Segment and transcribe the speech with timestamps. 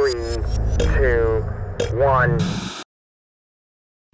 [0.00, 0.12] Three,
[0.78, 1.44] two,
[1.92, 2.38] one.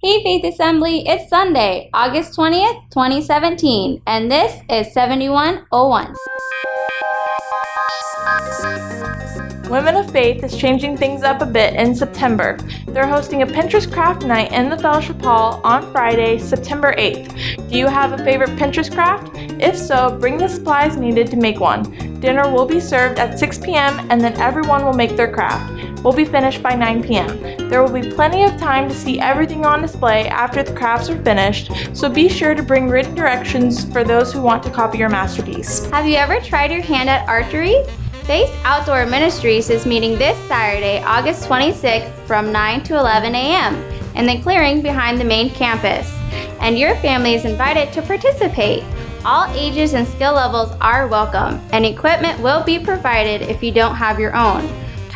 [0.01, 6.13] Hey Faith Assembly, it's Sunday, August 20th, 2017, and this is 7101.
[9.69, 12.57] Women of Faith is changing things up a bit in September.
[12.87, 17.69] They're hosting a Pinterest craft night in the Fellowship Hall on Friday, September 8th.
[17.69, 19.31] Do you have a favorite Pinterest craft?
[19.61, 21.83] If so, bring the supplies needed to make one.
[22.21, 24.07] Dinner will be served at 6 p.m.
[24.09, 26.01] and then everyone will make their craft.
[26.01, 27.56] We'll be finished by 9 p.m.
[27.69, 31.21] There will be plenty of time to see everything on display after the crafts are
[31.21, 35.09] finished, so be sure to bring written directions for those who want to copy your
[35.09, 35.85] masterpiece.
[35.89, 37.83] Have you ever tried your hand at archery?
[38.23, 43.75] Faith Outdoor Ministries is meeting this Saturday, August 26th from 9 to 11 a.m.
[44.15, 46.09] in the clearing behind the main campus.
[46.61, 48.83] And your family is invited to participate.
[49.25, 53.95] All ages and skill levels are welcome, and equipment will be provided if you don't
[53.95, 54.65] have your own.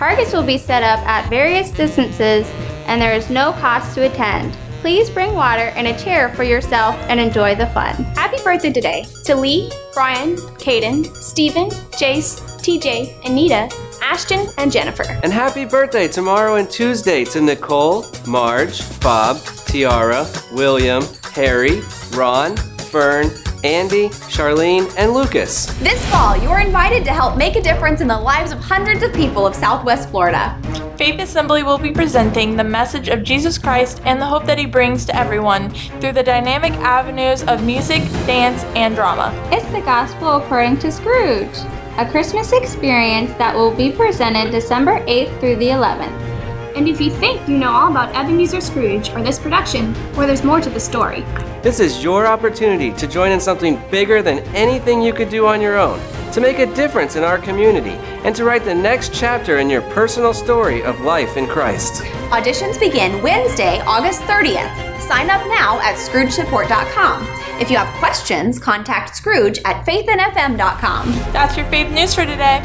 [0.01, 2.49] Targets will be set up at various distances,
[2.87, 4.51] and there is no cost to attend.
[4.81, 7.93] Please bring water and a chair for yourself and enjoy the fun.
[8.15, 13.69] Happy birthday today to Lee, Brian, Caden, Stephen, Jace, TJ, Anita,
[14.01, 15.03] Ashton, and Jennifer.
[15.21, 21.03] And happy birthday tomorrow and Tuesday to Nicole, Marge, Bob, Tiara, William,
[21.35, 21.79] Harry,
[22.15, 22.57] Ron,
[22.89, 23.29] Fern,
[23.63, 25.65] Andy, Charlene, and Lucas.
[25.79, 29.03] This fall, you are invited to help make a difference in the lives of hundreds
[29.03, 30.59] of people of Southwest Florida.
[30.97, 34.65] Faith Assembly will be presenting the message of Jesus Christ and the hope that he
[34.65, 39.31] brings to everyone through the dynamic avenues of music, dance, and drama.
[39.51, 41.57] It's the Gospel according to Scrooge,
[41.97, 46.30] a Christmas experience that will be presented December 8th through the 11th.
[46.75, 50.43] And if you think you know all about Ebenezer Scrooge or this production, well, there's
[50.43, 51.21] more to the story.
[51.61, 55.61] This is your opportunity to join in something bigger than anything you could do on
[55.61, 55.99] your own,
[56.31, 59.81] to make a difference in our community, and to write the next chapter in your
[59.91, 62.03] personal story of life in Christ.
[62.31, 65.01] Auditions begin Wednesday, August 30th.
[65.01, 67.27] Sign up now at scroogesupport.com.
[67.59, 71.11] If you have questions, contact Scrooge at faithandfm.com.
[71.33, 72.61] That's your faith news for today.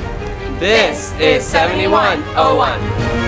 [0.58, 3.25] This is 7101.